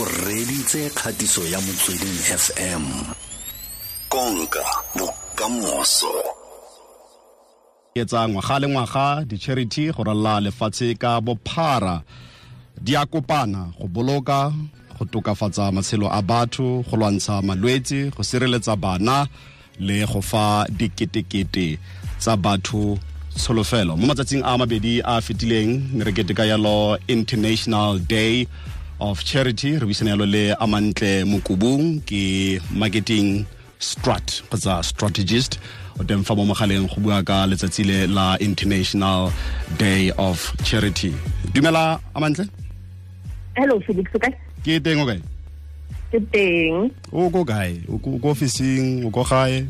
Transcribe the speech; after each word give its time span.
o 0.00 0.04
reditse 0.26 0.90
kgatiso 0.90 1.46
ya 1.46 1.60
motsweding 1.60 2.18
fm 2.38 2.82
konka 4.08 4.64
bokamoso. 4.98 6.12
Etsa 7.94 8.28
ngwaga 8.28 8.58
le 8.58 8.68
ngwaga 8.68 9.24
di-charity 9.24 9.92
go 9.92 10.02
ralla 10.04 10.40
lefatshe 10.40 10.94
ka 10.94 11.20
bophara. 11.20 12.02
Di 12.82 12.96
a 12.96 13.06
kopana 13.06 13.72
go 13.78 13.86
boloka 13.88 14.52
go 14.98 15.04
tokafatsa 15.04 15.72
matshelo 15.72 16.08
a 16.12 16.22
batho 16.22 16.82
go 16.90 16.96
lwantsha 16.96 17.42
malwetse 17.42 18.10
go 18.16 18.22
sireletsa 18.22 18.76
bana 18.76 19.26
le 19.78 20.06
go 20.06 20.20
fa 20.20 20.66
diketekete 20.70 21.78
tsa 22.18 22.36
batho 22.36 22.98
tsholofelo. 23.36 23.96
Mo 23.96 24.06
matsatsing 24.06 24.42
a 24.44 24.58
mabedi 24.58 25.00
a 25.04 25.20
fetileng 25.20 25.92
ne 25.94 26.04
re 26.04 26.12
keteka 26.12 26.44
yalo 26.46 26.98
international 27.08 27.98
day 27.98 28.46
of 29.00 29.24
charity 29.24 29.72
re 29.78 29.86
buisana 29.86 30.10
yalo 30.10 30.26
le 30.26 30.54
amantle 30.60 31.24
mokubung 31.24 32.00
ke 32.06 32.60
marketing 32.70 33.46
strat 33.78 34.42
kgotsa 34.48 34.82
strategist 34.84 35.58
o 35.98 36.04
teng 36.04 36.24
fa 36.24 36.34
mo 36.34 36.44
mogaleng 36.44 36.86
go 36.88 37.00
bua 37.00 37.22
ka 37.22 37.46
letsatsi 37.46 37.84
le 37.84 38.06
la 38.06 38.36
international 38.40 39.32
day 39.78 40.10
of 40.18 40.38
charity. 40.64 41.14
Dumela 41.52 42.00
amantle? 42.14 42.48
Hello 43.56 43.80
felix 43.80 44.10
o 44.14 44.18
kae? 44.18 44.34
Ke 44.64 44.78
teng 44.80 45.02
o 45.02 45.06
kae? 45.06 45.20
Ke 46.10 46.18
teng. 46.30 46.90
O 47.12 47.30
ko 47.30 47.44
kae? 47.44 47.82
O 47.88 47.98
ko 47.98 48.30
officing 48.30 49.04
o 49.06 49.10
ko 49.10 49.24
gae? 49.24 49.66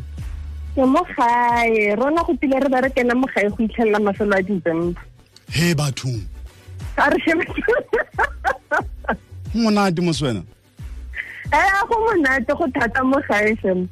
Ke 0.75 0.85
mo 0.85 1.01
gae. 1.17 1.97
Rona 1.97 2.25
go 2.25 2.37
tile 2.37 2.61
re 2.61 2.69
berekela 2.69 3.17
mo 3.17 3.27
gae 3.35 3.49
go 3.49 3.57
itlhelela 3.65 4.01
mafelo 4.05 4.37
a 4.37 4.43
december. 4.43 5.01
He 5.49 5.75
bathong. 5.75 6.25
A 6.97 7.11
re 7.11 7.19
shebe 7.25 7.45
monate 9.55 10.01
moswena 10.01 10.43
e 11.53 11.57
a 11.57 11.87
go 11.89 11.97
monate 12.07 12.53
go 12.59 12.67
thata 12.75 13.05
mo 13.05 13.21
gae 13.29 13.57
sem 13.63 13.89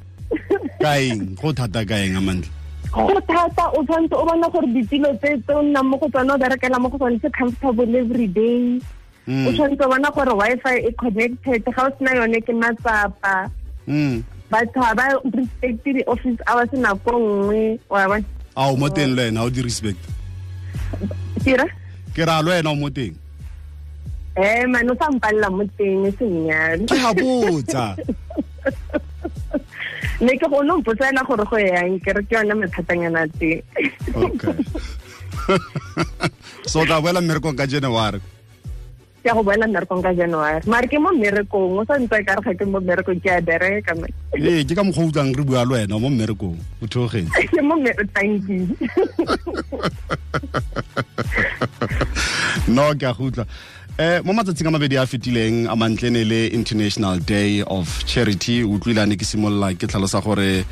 kaeng 0.81 1.35
go 1.41 1.53
thata 1.53 1.85
kaeng 1.85 2.17
amantle 2.17 2.51
go 2.93 3.19
thata 3.27 3.63
o 3.73 3.83
tshwanetse 3.83 4.15
o 4.15 4.25
bona 4.25 4.49
gore 4.49 4.67
ditilo 4.67 5.13
tse 5.17 5.37
tse 5.41 5.53
o 5.53 5.61
nnang 5.61 5.87
mo 5.89 5.97
go 5.97 6.07
tsone 6.09 6.31
o 6.31 6.37
berekela 6.37 6.79
mo 6.79 6.89
go 6.89 6.97
tsone 6.97 7.19
se 7.21 7.29
comfortable 7.29 7.95
every 7.95 8.27
day 8.27 8.79
o 9.27 9.49
tshwanetse 9.53 9.83
o 9.85 9.89
bona 9.89 10.11
gore 10.11 10.33
wi-fi 10.33 10.75
e 10.87 10.91
connected 10.99 11.63
ga 11.65 11.81
o 11.85 11.89
sena 11.97 12.15
yone 12.15 12.41
ke 12.41 12.53
matsapa 12.53 13.49
mm 13.87 14.23
batho 14.53 14.81
ga 14.81 14.93
ba 14.93 15.05
respect 15.33 15.81
di-office 15.83 16.41
hours 16.45 16.69
nako 16.73 17.11
nngwe 17.17 17.79
wa 17.89 18.07
bona 18.07 18.25
a 18.55 18.69
o 18.69 18.77
mo 18.77 18.89
teng 18.89 19.15
le 19.15 19.23
wena 19.29 19.41
o 19.43 19.49
di 19.49 19.61
respect 19.65 19.97
tira 21.43 21.65
ke 22.13 22.21
ra 22.25 22.41
le 22.45 22.51
wena 22.51 22.69
o 22.69 22.75
mo 22.75 22.89
teng 22.89 23.17
eh 24.35 24.65
mane 24.65 24.91
o 24.91 24.95
sa 24.97 25.13
mpalela 25.13 25.49
mo 25.53 25.63
teng 25.77 26.09
e 26.09 26.11
senyalo 26.17 26.89
ke 26.89 26.97
a 26.97 27.13
botsa 27.13 27.93
ne 30.23 30.37
ke 30.37 30.47
go 30.49 30.63
no 30.63 30.77
mpotsela 30.79 31.23
gore 31.27 31.45
go 31.45 31.57
yang 31.57 31.99
ke 31.99 32.13
re 32.15 32.23
ke 32.23 32.35
yone 32.35 32.53
mathatanyana 32.55 33.27
teng. 33.39 33.61
Okay. 34.15 34.57
So 36.63 36.79
o 36.79 36.87
tla 36.87 37.03
boela 37.03 37.19
mmerekong 37.19 37.59
ka 37.59 37.67
january? 37.67 38.23
Ke 39.19 39.35
go 39.35 39.43
boela 39.43 39.67
mmerekong 39.67 39.99
ka 39.99 40.15
january. 40.15 40.63
Mare 40.63 40.87
ke 40.87 40.95
mo 40.95 41.11
mmerekong 41.11 41.75
o 41.75 41.83
sa 41.83 41.99
ntse 41.99 42.23
ka 42.23 42.39
re 42.39 42.41
ga 42.47 42.53
ke 42.55 42.63
mo 42.63 42.79
mmerekong 42.79 43.19
ke 43.19 43.35
a 43.35 43.43
bereka 43.43 43.91
ee 44.39 44.63
ke 44.63 44.71
ka 44.71 44.87
mokgwa 44.87 45.11
utlwang 45.11 45.35
re 45.35 45.43
bua 45.43 45.67
le 45.67 45.75
wena 45.75 45.99
mo 45.99 46.07
mmerekong. 46.07 46.55
O 46.79 46.87
theogetse 46.87 47.43
ke 47.51 47.59
mo 47.59 47.75
mmere 47.75 48.07
thank 48.15 48.47
you 48.47 48.63
no 52.71 52.95
ke 52.95 53.03
a 53.03 53.11
go 53.11 53.27
utlwa 53.27 53.43
eh 53.97 54.21
mo 54.25 54.33
matsatsing 54.33 54.67
a 54.67 54.71
mabedi 54.71 54.97
a 54.97 55.05
fetileng 55.05 55.69
a 55.69 55.75
mantle 55.75 56.09
ne 56.09 56.23
le 56.23 56.47
international 56.47 57.19
day 57.19 57.61
of 57.61 57.85
charity 58.05 58.63
o 58.63 58.73
utlwilane 58.73 59.13
ke 59.15 59.25
simolola 59.25 59.69
ke 59.77 59.85
tlhalosa 59.85 60.17
gore 60.23 60.65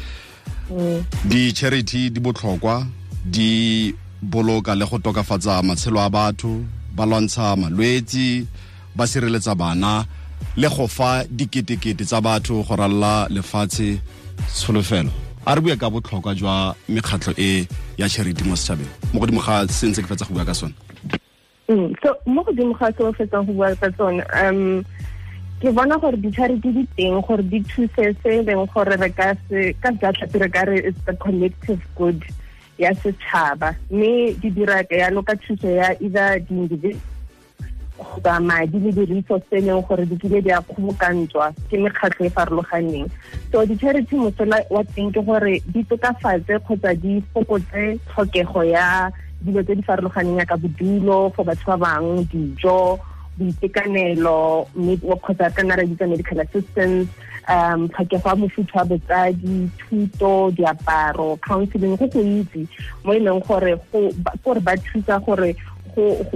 di-charity 1.29 2.09
di 2.09 2.19
botlhokwa 2.19 2.87
di 3.25 3.93
boloka 4.21 4.73
le 4.73 4.85
go 4.89 4.97
tokafatsa 4.97 5.61
matshelo 5.61 6.01
a 6.01 6.09
batho 6.09 6.65
ba 6.97 7.05
lwantsha 7.05 7.55
malwetsi 7.55 8.47
ba 8.95 9.05
sireletsa 9.05 9.53
bana 9.55 10.05
le 10.57 10.67
go 10.67 10.87
fa 10.87 11.23
diketekete 11.29 12.05
tsa 12.05 12.21
batho 12.21 12.63
go 12.65 12.75
ralla 12.75 13.27
lefatshe 13.29 14.01
tsholofelo. 14.49 15.11
A 15.45 15.55
re 15.55 15.61
bue 15.61 15.77
ka 15.77 15.89
botlhokwa 15.93 16.33
jwa 16.33 16.75
mekgatlho 16.89 17.33
e 17.37 17.67
ya 17.97 18.09
charity 18.09 18.43
mo 18.43 18.55
setšhabeng. 18.55 18.89
Mo 19.13 19.19
godimo 19.21 19.41
ga 19.45 19.67
se 19.69 19.85
ntse 19.87 20.01
ke 20.01 20.09
fetsa 20.09 20.25
go 20.25 20.33
bua 20.33 20.45
ka 20.45 20.53
sone. 20.53 20.73
Mm, 20.73 21.20
so 22.03 22.09
mo 22.25 22.43
godimo 22.43 22.73
ga 22.79 22.91
se 22.97 23.03
o 23.03 23.13
fetsang 23.13 23.45
go 23.47 23.53
bua 23.53 23.75
ka 23.75 23.89
tsone 23.97 24.23
um 24.43 24.83
ke 25.61 25.69
bona 25.77 25.97
gore 26.01 26.17
di-charity 26.17 26.69
di 26.77 26.83
teng 26.97 27.21
gore 27.27 27.43
di 27.43 27.61
thuse 27.69 28.05
se 28.21 28.29
e 28.39 28.41
leng 28.47 28.65
gore 28.73 28.97
re 28.97 29.09
ka 29.09 29.33
se 29.49 29.73
ka 29.81 29.93
sejatlhapi 29.93 30.41
re 30.43 30.49
ka 30.49 30.63
re 30.69 30.77
it's 30.89 31.05
the 31.05 31.13
collective 31.25 31.81
good 31.95 32.19
ya 32.81 32.91
setšhaba 33.03 33.75
mme 33.91 34.33
di 34.41 34.49
dira 34.49 34.81
yalo 34.89 35.21
ka 35.21 35.35
thuso 35.37 35.69
ya 35.69 35.93
either 36.01 36.39
di-individual 36.39 36.97
kgotsa 38.01 38.39
madi 38.41 38.79
le 38.79 38.91
di-resource 38.91 39.45
tse 39.49 39.57
e 39.57 39.61
leng 39.61 39.81
gore 39.85 40.05
di 40.05 40.17
kile 40.17 40.41
di 40.41 40.51
a 40.51 40.61
kgobokantswa 40.61 41.53
ke 41.69 41.77
mekgatlho 41.77 42.25
e 42.25 42.33
farologaneng 42.33 43.07
so 43.51 43.65
di-charity 43.65 44.15
mosola 44.17 44.57
wa 44.73 44.81
teng 44.95 45.13
ke 45.13 45.21
gore 45.21 45.61
di 45.69 45.85
tokafatse 45.85 46.57
kgotsa 46.65 46.97
di 46.97 47.21
fokotse 47.33 48.01
tlhokego 48.09 48.65
ya 48.65 49.11
dilo 49.41 49.63
tse 49.63 49.75
di 49.75 49.83
farologaneng 49.83 50.37
ya 50.37 50.45
ka 50.45 50.57
bodulo 50.57 51.33
for 51.33 51.45
batho 51.45 51.73
ba 51.73 51.77
bangwe 51.77 52.23
dijo 52.29 52.99
boitekanelo 53.37 54.67
kgotsa 55.21 55.49
ka 55.49 55.63
nna 55.63 55.75
re 55.75 55.85
bitsa 55.89 56.07
medical 56.07 56.39
assistance 56.39 57.09
um 57.49 57.89
tlhokego 57.89 58.29
ya 58.29 58.35
mofutho 58.35 58.77
wa 58.77 58.85
botsadi 58.85 59.69
thuto 59.77 60.51
diaparo 60.51 61.37
counseling 61.41 61.97
go 61.97 62.07
go 62.07 62.21
itse 62.21 62.67
mo 63.03 63.13
e 63.13 63.19
leng 63.19 63.41
gore 63.41 63.77
gore 64.43 64.59
ba 64.61 64.77
thusa 64.77 65.17
gore 65.25 65.55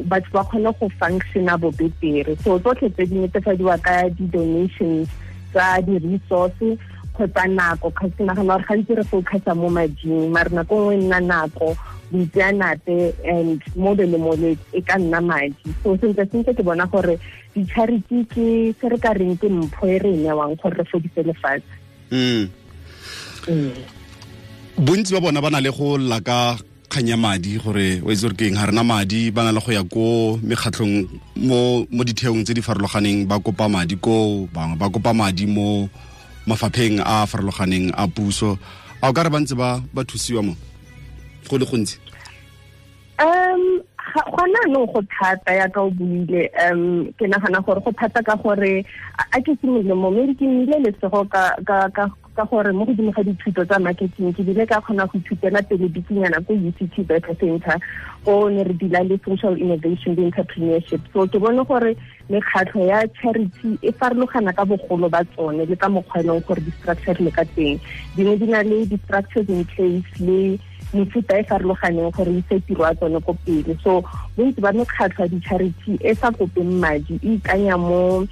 batho 0.09 0.29
ba 0.33 0.43
kgone 0.43 0.71
go 0.79 0.89
functiona 0.99 1.57
bobetere 1.57 2.35
so 2.43 2.59
tsotlhe 2.59 2.89
tse 2.89 3.05
di 3.05 3.15
netefadiwa 3.21 3.77
ka 3.77 4.09
di-donations 4.09 5.07
tsa 5.53 5.81
di-resource 5.85 6.77
kgotsa 7.13 7.47
nako 7.47 7.91
ke 7.91 8.23
nagana 8.23 8.57
gore 8.57 8.65
gantsi 8.67 8.95
re 8.95 9.03
focusa 9.03 9.55
mo 9.55 9.69
mading 9.69 10.31
mare 10.31 10.49
nako 10.49 10.75
nngwe 10.75 10.95
nna 10.97 11.19
nako 11.19 11.77
boitseanape 12.11 13.13
and 13.25 13.61
mo 13.75 13.93
le 13.93 14.17
mole 14.17 14.57
e 14.73 14.81
ka 14.81 14.97
nna 14.97 15.21
madi. 15.21 15.55
So 15.83 15.97
sentle 15.97 16.25
sentle 16.29 16.53
ke 16.53 16.63
bona 16.63 16.85
gore 16.87 17.17
di-charity 17.55 18.25
ke 18.29 18.75
se 18.79 18.85
re 18.89 18.97
ka 18.99 19.13
reng 19.13 19.37
ke 19.37 19.47
mpho 19.49 19.87
e 19.87 19.97
re 19.99 20.11
e 20.13 20.17
newang 20.21 20.55
gore 20.61 20.77
re 20.77 20.85
fodise 20.85 21.21
lefatshe. 21.23 21.65
Mm. 22.11 22.49
bontsi 24.77 25.13
ba 25.13 25.21
bona 25.21 25.41
ba 25.41 25.49
na 25.49 25.63
le 25.63 25.71
go 25.71 25.97
laka 25.97 26.57
kgang 26.89 27.09
ya 27.09 27.17
madi 27.17 27.57
gore 27.57 28.01
o 28.03 28.11
itse 28.11 28.27
gore 28.27 28.35
ke 28.37 28.45
eng 28.49 28.57
ga 28.59 28.69
rena 28.69 28.83
madi 28.83 29.31
ba 29.31 29.43
na 29.43 29.55
le 29.55 29.61
go 29.63 29.71
ya 29.71 29.83
ko 29.83 30.37
mekgatlhong 30.43 31.07
mo 31.41 31.87
mo 31.89 32.01
ditheong 32.03 32.45
tse 32.45 32.53
di 32.53 32.61
farologaneng 32.61 33.25
ba 33.25 33.39
kopa 33.41 33.65
madi 33.71 33.97
ko 33.97 34.45
bangwe 34.53 34.75
ba 34.77 34.87
kopa 34.91 35.11
madi 35.13 35.47
mo 35.49 35.89
mafapheng 36.45 37.01
a 37.01 37.25
farologaneng 37.25 37.89
a 37.97 38.05
puso. 38.05 38.59
A 39.01 39.09
o 39.09 39.13
ka 39.13 39.25
re 39.25 39.29
ba 39.33 39.41
ntse 39.41 39.57
ba 39.57 39.81
thusiwa 40.05 40.45
mo 40.45 40.53
go 41.49 41.57
le 41.57 41.65
gontsi 41.65 41.99
um 43.19 43.81
gona 44.31 44.59
anong 44.65 44.87
go 44.93 45.01
thata 45.07 45.53
ya 45.53 45.67
ka 45.67 45.81
o 45.81 45.89
buile 45.89 46.49
um 46.67 47.05
ke 47.17 47.25
nagana 47.27 47.63
gore 47.65 47.81
go 47.81 47.91
thata 47.91 48.23
ka 48.23 48.35
gore 48.35 48.85
a 49.17 49.41
ke 49.41 49.55
se 49.61 49.67
molemo 49.67 50.11
mme 50.11 50.35
ke 50.35 50.45
nnile 50.45 50.79
lesego 50.85 51.23
ka 51.31 52.43
gore 52.51 52.71
mo 52.73 52.85
godimo 52.85 53.11
ga 53.15 53.23
dithuto 53.23 53.65
tsa 53.65 53.79
marketing 53.79 54.33
ke 54.35 54.43
bile 54.43 54.67
ka 54.67 54.81
kgona 54.83 55.07
go 55.07 55.17
ithutela 55.19 55.61
pele 55.63 55.87
bikinyana 55.87 56.43
ko 56.45 56.53
uct 56.53 56.95
beta 57.07 57.33
center 57.39 57.79
ko 58.25 58.49
ne 58.49 58.63
re 58.63 58.73
dila 58.75 59.03
le 59.07 59.19
social 59.25 59.55
innovation 59.57 60.15
le 60.15 60.27
entrepreneurship 60.27 61.01
so 61.13 61.27
ke 61.27 61.39
bone 61.39 61.63
gore 61.63 61.95
mekgatlho 62.29 62.83
ya 62.85 63.07
charity 63.21 63.79
e 63.81 63.91
farologana 63.95 64.51
ka 64.51 64.65
bogolo 64.65 65.09
ba 65.09 65.23
tsone 65.31 65.65
le 65.65 65.75
ka 65.75 65.87
mokgwa 65.87 66.19
e 66.19 66.27
leng 66.27 66.43
gore 66.43 66.61
di-structure 66.61 67.19
le 67.23 67.31
ka 67.31 67.47
teng 67.55 67.79
dingwe 68.15 68.35
di 68.37 68.47
na 68.51 68.61
le 68.63 68.85
di-structures 68.85 69.49
in 69.49 69.63
place 69.71 70.11
le 70.19 70.59
mefuta 70.95 71.35
e 71.37 71.43
farologaneng 71.43 72.11
gore 72.15 72.31
ise 72.39 72.59
tiro 72.63 72.87
ya 72.87 72.95
tsone 72.95 73.19
ko 73.19 73.35
pele 73.43 73.75
so 73.83 74.01
bontsi 74.37 74.61
ba 74.63 74.71
mekgatlho 74.71 75.23
ya 75.23 75.31
di-charity 75.31 75.99
e 75.99 76.11
sa 76.15 76.31
kopeng 76.31 76.79
madi 76.79 77.19
e 77.19 77.35
ikanya 77.35 77.75
mo 77.77 78.23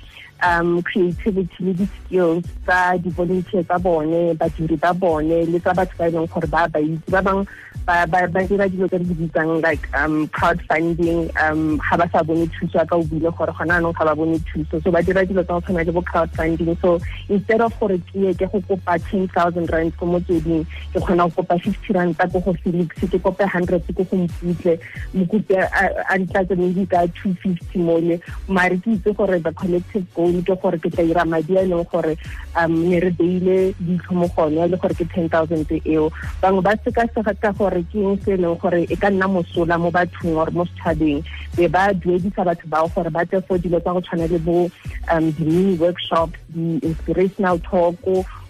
um 0.44 0.82
creativity 0.84 1.64
le 1.64 1.74
di-skills 1.74 2.44
tsa 2.66 2.98
di-volunteer 2.98 3.64
tsa 3.64 3.80
bone 3.80 4.36
badiri 4.36 4.78
ba 4.80 4.94
bone 4.94 5.46
le 5.46 5.60
tsa 5.60 5.74
batho 5.74 5.96
ba 5.98 6.10
leng 6.10 6.28
gore 6.28 6.48
ba 6.48 6.68
ba 6.68 6.80
itse 6.80 7.10
ba 7.12 7.22
bangwe 7.22 7.46
ba 7.86 8.44
dira 8.48 8.68
dilo 8.70 8.88
di 8.88 9.28
like 9.62 9.88
um 9.94 10.28
crowdfunding 10.28 11.28
um 11.36 11.78
ga 11.78 11.98
ba 11.98 12.08
sa 12.12 12.24
bone 12.24 12.48
thuso 12.48 12.80
ka 12.88 12.96
o 12.96 13.04
buile 13.04 13.32
gore 13.38 13.52
gona 13.52 13.76
anong 13.80 13.96
ga 13.98 14.06
ba 14.06 14.16
bone 14.16 14.40
thuso. 14.40 14.82
So 14.84 14.92
ba 14.92 15.04
dira 15.04 15.26
dilo 15.26 15.44
tsa 15.44 15.54
go 15.54 15.62
tshwana 15.62 15.86
le 15.86 15.92
bo 15.92 16.02
crowdfunding. 16.02 16.80
So 16.82 17.00
instead 17.28 17.62
of 17.62 17.78
gore 17.80 17.98
ke 18.00 18.32
ke 18.40 18.48
go 18.52 18.60
kopa 18.68 18.96
ten 19.10 19.28
thousand 19.28 19.72
rand 19.72 19.96
ko 19.98 20.06
motsweding 20.06 20.64
ke 20.94 21.00
kgona 21.00 21.28
go 21.28 21.44
kopa 21.44 21.60
fifty 21.60 21.94
ranta 21.94 22.32
ko 22.32 22.40
go 22.40 22.54
felix 22.64 22.96
ke 23.00 23.20
kope 23.20 23.44
hundred 23.44 23.84
go 23.96 24.04
mputle. 24.04 24.80
Mokopi 25.14 25.56
a 25.60 26.16
ntlatse 26.20 26.56
maybe 26.58 26.86
ka 26.86 27.06
two 27.22 27.34
fifty 27.44 27.80
mole. 27.80 28.20
Mare 28.48 28.78
ke 28.80 28.96
itse 28.96 29.12
gore 29.16 29.40
the 29.40 29.52
collective 29.52 30.08
goal 30.16 30.33
goal 30.34 30.42
ke 30.42 30.62
gore 30.62 30.78
ke 30.80 30.90
tla 30.90 31.04
ira 31.04 31.26
madi 31.26 31.58
a 31.58 31.62
e 31.62 31.68
leng 31.70 31.86
gore 31.86 32.18
um 32.58 32.90
ne 32.90 33.00
re 33.00 33.12
beile 33.12 33.74
gone 34.36 34.58
a 34.58 34.68
le 34.68 34.78
se 38.24 38.34
e 38.34 38.38
leng 38.38 38.58
gore 38.58 38.82
e 38.90 38.96
ka 38.96 39.10
nna 39.10 39.28
mosola 39.28 39.78
mo 39.78 39.92
bathong 39.92 40.38
or 40.38 40.50
mo 40.52 40.66
setšhabeng. 40.66 41.24
Be 41.56 41.68
ba 41.68 41.94
duedisa 41.94 42.44
batho 42.46 42.68
bao 42.68 42.88
gore 42.96 43.10
ba 43.10 43.26
for 43.48 43.58
dilo 43.58 43.80
tsa 43.80 43.94
bo 44.40 44.70
um 45.12 45.32
di-mini 45.32 45.78
workshops 45.78 46.40
di-inspirational 46.50 47.60
talk 47.60 47.96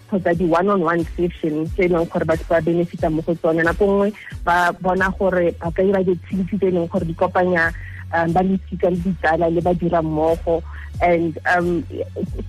kgotsa 0.08 0.36
di-one 0.38 0.68
on 0.68 0.80
one 0.80 1.04
session 1.16 1.66
tse 1.74 1.84
e 1.84 1.88
leng 1.88 2.08
gore 2.08 2.24
batho 2.24 2.44
ba 2.48 2.60
benefita 2.60 3.10
mo 3.10 3.22
go 3.22 3.34
tsone. 3.34 3.62
Nako 3.62 3.84
nngwe 3.84 4.08
ba 4.44 4.72
bona 4.80 5.10
gore 5.18 5.52
ba 5.60 5.70
ka 5.70 5.82
ira 5.82 6.02
di-activity 6.04 6.56
tse 6.56 6.68
e 6.68 6.74
leng 6.74 6.88
kopanya 7.14 7.72
um 8.14 8.32
ba 8.32 8.42
losika 8.42 8.90
le 8.90 8.96
ditsala 9.02 9.50
le 9.50 9.60
ba 9.60 9.74
dira 9.74 10.02
mmogo 10.02 10.62
and 11.00 11.38
um 11.46 11.86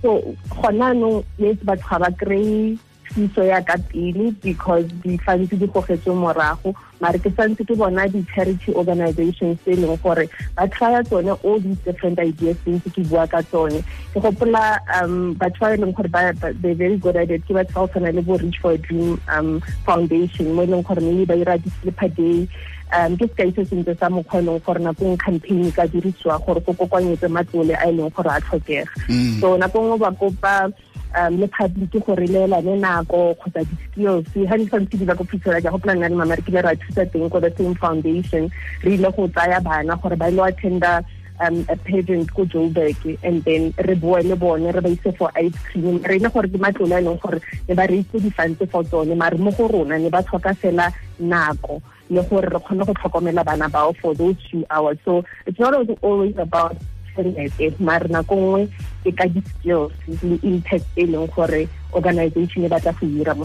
so 0.02 0.36
gona 0.50 0.92
anong 0.94 1.24
yes 1.38 1.56
batho 1.64 1.88
ga 1.88 1.98
ba 1.98 2.10
kry-e 2.12 2.78
thuso 3.16 3.40
ya 3.48 3.60
ka 3.64 3.76
pele 3.88 4.30
because 4.44 4.84
di-funds 5.00 5.48
di 5.48 5.66
gogetswe 5.66 6.12
morago. 6.12 6.74
Mare 7.00 7.18
ke 7.18 7.32
santse 7.32 7.64
ke 7.64 7.76
bona 7.76 8.08
di-charity 8.08 8.72
organizations 8.72 9.56
tse 9.64 9.76
leng 9.76 9.96
gore 10.04 10.28
ba 10.56 10.68
trya 10.68 11.00
tsone 11.08 11.32
all 11.44 11.60
these 11.60 11.80
different 11.84 12.18
ideas 12.18 12.56
tse 12.60 12.76
ntse 12.76 12.88
ke 12.92 13.00
bua 13.08 13.24
ka 13.26 13.40
tsone. 13.48 13.80
Ke 14.12 14.20
gopola 14.20 14.76
um 15.00 15.34
batho 15.34 15.64
ba 15.64 15.72
e 15.72 15.80
leng 15.80 15.96
gore 15.96 16.12
they 16.60 16.74
very 16.74 16.96
good 16.96 17.16
it. 17.16 17.40
Ke 17.48 17.56
batho 17.56 17.72
ba 17.72 17.86
go 17.86 17.88
tshwana 17.88 18.14
le 18.14 18.22
bo 18.22 18.36
for 18.60 18.72
a 18.72 18.78
dream 18.78 19.20
um 19.32 19.60
foundation 19.88 20.52
mo 20.52 20.62
e 20.62 20.66
leng 20.66 20.84
gore 20.84 21.00
maybe 21.00 21.24
ba 21.24 21.36
ira 21.40 21.58
di-slipper 21.58 22.08
day 22.12 22.48
um 22.92 23.16
ke 23.16 23.26
sekai 23.26 23.50
se 23.54 23.64
sentse 23.64 23.94
sa 23.98 24.08
mokgwa 24.08 24.38
e 24.40 24.44
leng 24.46 24.60
gore 24.62 24.80
nakong 24.80 25.18
campaign 25.18 25.72
ka 25.72 25.86
dirisiwa 25.86 26.38
gore 26.46 26.60
go 26.60 26.72
kokoanyetse 26.72 27.28
matlole 27.28 27.74
a 27.74 27.88
e 27.88 27.92
leng 27.92 28.10
gore 28.14 28.30
a 28.30 28.40
tlhokega. 28.40 28.86
Mm. 29.08 29.40
so 29.40 29.56
nako 29.58 29.76
nngwe 29.82 29.98
ba 29.98 30.10
kopa 30.14 30.70
um 31.16 31.32
le 31.40 31.46
public 31.48 31.90
gore 32.06 32.26
leelane 32.26 32.78
nako 32.78 33.34
kgotsa 33.34 33.64
di-skills. 33.64 34.26
Ga 34.34 34.56
di 34.56 34.66
santse 34.68 34.96
di 34.98 35.04
ba 35.04 35.14
ko 35.18 35.24
phitlhela 35.24 35.62
ja 35.62 35.70
go 35.70 35.78
polana 35.78 36.08
le 36.08 36.14
mama 36.14 36.36
re 36.36 36.42
kile 36.42 36.62
ra 36.62 36.74
thusa 36.74 37.04
teng 37.10 37.30
ko 37.30 37.40
the 37.40 37.50
same 37.58 37.74
foundation. 37.74 38.50
Re 38.82 38.94
ile 38.94 39.10
go 39.10 39.26
tsaya 39.28 39.60
bana 39.60 39.96
gore 39.96 40.16
ba 40.16 40.28
ile 40.30 40.42
attenda 40.46 41.02
um 41.40 41.64
a 41.68 41.76
pageant 41.76 42.32
ko 42.34 42.44
joburg 42.44 43.18
and 43.22 43.44
then 43.44 43.74
re 43.78 43.94
boe 43.94 44.20
le 44.22 44.36
bone 44.36 44.70
re 44.72 44.80
ba 44.80 45.12
for 45.12 45.30
ice 45.36 45.56
cream. 45.70 46.02
Re 46.02 46.16
ile 46.16 46.28
gore 46.30 46.48
ke 46.48 46.58
matlole 46.58 47.00
leng 47.00 47.20
gore 47.20 47.40
ne 47.68 47.74
ba 47.74 47.86
re 47.86 48.02
for 48.02 48.84
tsone 48.84 49.16
mare 49.16 49.38
mo 49.38 49.50
go 49.50 49.68
rona 49.68 49.98
ne 49.98 50.08
ba 50.08 50.22
tlhoka 50.22 50.54
fela 50.54 50.92
nako 51.20 51.80
le 52.10 52.22
gore 52.28 52.48
re 52.48 52.58
kgone 52.58 52.86
go 52.86 52.94
tlhokomela 52.94 53.44
bana 53.44 53.68
bao 53.68 53.94
for 53.96 54.14
those 54.14 54.36
few 54.50 54.64
hours. 54.70 54.98
So 55.04 55.24
it's 55.46 55.58
not 55.58 55.74
always 56.02 56.36
about 56.36 56.76
tšhelete 57.16 57.80
mare 57.80 58.08
nako 58.08 58.36
nngwe 58.36 58.68
ke 59.04 59.10
ka 59.16 59.26
di-skills 59.26 59.92
le 60.22 60.36
impact 60.42 60.86
e 60.96 61.06
leng 61.06 61.28
gore 61.32 61.68
organization 61.92 62.64
e 62.64 62.68
batla 62.68 62.92
go 62.92 63.06
ira 63.06 63.34
mo 63.34 63.44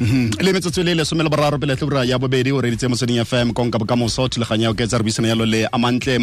mhm. 0.00 0.30
le 0.40 0.52
metsotso 0.52 0.82
le 0.82 0.94
le 0.94 1.04
boraro 1.28 1.58
tlhobora 1.58 2.04
ya 2.04 2.18
bobedi 2.18 2.52
o 2.52 2.60
reditse 2.60 2.86
fm 3.24 3.52
konka 3.52 3.78
bokamoso 3.78 4.28
thulaganyo 4.28 4.64
ya 4.64 4.70
o 4.70 4.74
ka 4.74 4.84
etsa 4.84 4.98
re 4.98 5.04
buisana 5.04 5.28
yalo 5.28 5.44
le 5.44 5.66
amantle 5.72 6.18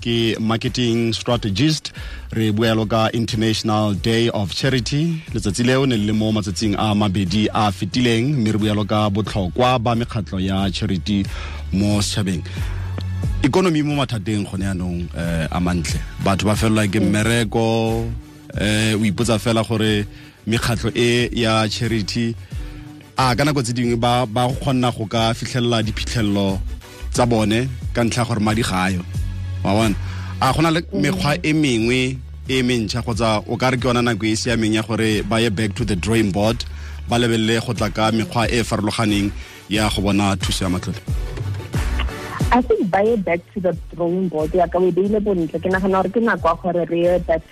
ke 0.00 0.38
marketing 0.40 1.12
strategist. 1.12 1.92
Re 2.32 2.50
buelo 2.50 2.88
ka 2.88 3.10
international 3.12 3.94
day 3.94 4.28
of 4.30 4.54
charity. 4.54 5.22
Letsatsi 5.32 5.64
leo 5.64 5.84
ne 5.84 5.96
le 5.96 6.12
mo 6.12 6.32
matsatsing 6.32 6.74
a 6.74 6.94
mabedi 6.94 7.48
a 7.52 7.70
fetileng 7.70 8.34
mme 8.34 8.52
re 8.52 8.58
buelo 8.58 8.88
ka 8.88 9.10
botlhokwa 9.10 9.78
ba 9.82 9.94
mekgatlho 9.94 10.40
ya 10.40 10.70
charity 10.70 11.24
mo 11.72 12.00
setšhabeng. 12.00 12.42
Ikonomi 13.42 13.82
mo 13.82 13.94
mathateng 14.02 14.48
gone 14.50 14.64
yaanong 14.64 15.06
um 15.14 15.48
a 15.52 15.60
mantle. 15.60 16.00
Batho 16.24 16.44
ba 16.46 16.56
felelwa 16.56 16.88
ke 16.88 17.00
mmereko 17.00 18.08
um 18.60 19.00
o 19.00 19.04
ipotsa 19.04 19.38
fela 19.38 19.62
gore 19.62 20.06
mekgatlho 20.46 20.90
e 20.96 21.28
ya 21.32 21.68
charity 21.68 22.34
a 23.16 23.34
ka 23.36 23.44
nako 23.44 23.62
tse 23.62 23.72
dingwe 23.72 23.96
ba 23.96 24.26
kgona 24.26 24.90
go 24.90 25.06
ka 25.06 25.32
fitlhelela 25.34 25.82
diphitlhelelo 25.86 26.58
tsa 27.12 27.26
bone 27.26 27.68
ka 27.94 28.02
ntlha 28.04 28.26
gore 28.26 28.40
madi 28.40 28.62
ga 28.62 28.90
ayo 28.90 29.02
wa 29.72 29.88
a 30.40 30.52
gona 30.52 30.70
le 30.70 30.80
mekgwa 30.92 31.38
e 31.42 31.52
mengwe 31.52 32.18
e 32.48 32.62
mentšha 32.62 33.02
kgotsa 33.02 33.42
o 33.48 33.56
ka 33.56 33.70
re 33.70 33.76
ke 33.78 33.88
yona 33.88 34.02
nako 34.02 34.26
e 34.26 34.36
siameng 34.36 34.74
ya 34.74 34.82
gore 34.82 35.22
ba 35.22 35.40
ye 35.40 35.48
back 35.48 35.74
to 35.74 35.84
the 35.84 35.96
drawing 35.96 36.30
board 36.30 36.64
ba 37.08 37.16
lebelele 37.16 37.64
go 37.64 37.72
tla 37.72 37.88
ka 37.88 38.12
mekgwa 38.12 38.44
e 38.52 38.60
farologaneng 38.62 39.32
ya 39.68 39.88
go 39.88 40.02
bona 40.02 40.36
thuso 40.36 40.64
ya 40.64 40.70
matlole. 40.70 41.00
I 42.52 42.60
think 42.60 42.90
by 42.90 43.16
back 43.16 43.40
to 43.54 43.60
the 43.60 43.76
drawing 43.96 44.28
board 44.28 44.52
back 44.52 44.70
to 44.72 44.78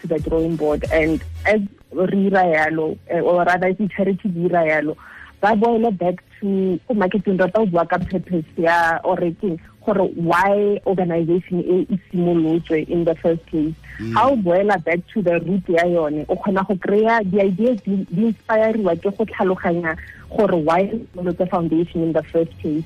the 0.07 0.19
drawing 0.23 0.57
board 0.57 0.85
and 0.93 1.25
as 1.47 1.61
re 1.93 2.31
yalo 2.31 2.99
eh, 3.09 3.21
or 3.21 3.45
rather 3.45 3.69
as 3.69 3.77
charity 3.97 4.29
di 4.29 4.45
ira 4.47 4.63
yalo 4.65 4.97
ba 5.41 5.57
boele 5.57 5.91
back 5.99 6.23
to 6.43 6.79
ko 6.87 6.95
marketing 6.95 7.39
rata 7.39 7.63
o 7.63 7.67
bua 7.67 7.87
ka 7.87 7.99
purpose 8.03 8.51
ya 8.59 8.99
ore 9.07 9.31
ke 9.39 9.55
gore 9.87 10.11
why 10.19 10.83
organization 10.87 11.63
e 11.63 11.87
e 11.87 11.97
simolotswe 12.11 12.83
in 12.91 13.05
the 13.07 13.15
first 13.23 13.47
place 13.47 13.75
mm. 14.03 14.15
how 14.15 14.35
boela 14.35 14.77
back 14.85 14.99
to 15.15 15.23
the 15.23 15.39
root 15.47 15.63
ya 15.69 15.87
yone 15.87 16.27
o 16.29 16.35
kgona 16.35 16.67
go 16.67 16.75
kry-a 16.75 17.23
di-ideas 17.25 17.79
di 17.87 18.03
inspireriwa 18.11 18.99
ke 18.99 19.15
go 19.15 19.25
tlhaloganya 19.25 19.95
gore 20.35 20.59
why 20.67 20.83
simolotse 20.91 21.47
foundation 21.47 22.03
in 22.03 22.13
the 22.13 22.23
first 22.35 22.51
place 22.59 22.85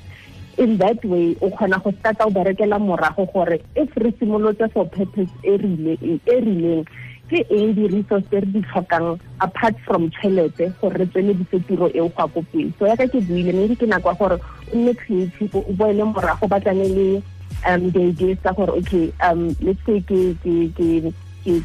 in 0.61 0.77
that 0.77 1.01
way 1.05 1.37
o 1.41 1.49
kgona 1.49 1.81
go 1.81 1.93
starta 2.01 2.29
o 2.29 2.31
berekela 2.31 2.77
morago 2.79 3.25
gore 3.33 3.61
if 3.75 3.97
re 3.97 4.13
simolotse 4.21 4.69
for 4.73 4.85
purpose 4.89 5.33
e 5.43 5.57
rileng 5.57 6.85
ke 7.31 7.43
eng 7.51 7.75
di-resource 7.75 8.27
tse 8.31 8.41
re 8.41 8.49
di 8.55 8.61
tlhokang 8.71 9.19
apart 9.43 9.75
from 9.87 10.11
tšhelete 10.11 10.71
gore 10.81 10.95
re 10.95 11.07
tsweledise 11.11 11.59
tiro 11.67 11.91
eo 11.91 12.09
go 12.15 12.27
ko 12.31 12.41
pele 12.53 12.71
so 12.79 12.87
yaka 12.87 13.09
ke 13.11 13.19
buile 13.27 13.53
mme 13.53 13.75
ke 13.75 13.87
nako 13.87 14.09
ya 14.09 14.17
gore 14.21 14.37
o 14.39 14.75
nne 14.77 14.95
creative 14.95 15.55
o 15.59 15.73
boele 15.75 16.05
morago 16.05 16.47
ba 16.47 16.61
tlane 16.63 16.87
le 16.87 17.09
um 17.67 17.91
di-ideas 17.91 18.39
tsa 18.43 18.55
gore 18.55 18.79
okay 18.79 19.11
um 19.27 19.51
let's 19.61 19.83
say 19.87 19.99
ke 20.07 20.37